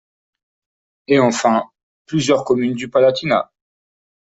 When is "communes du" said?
2.43-2.89